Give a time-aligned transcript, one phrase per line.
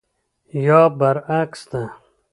[0.65, 1.83] یا برعکس ده.